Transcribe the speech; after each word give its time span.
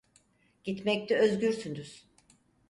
Gitmekte 0.63 1.17
özgürsünüz. 1.17 2.05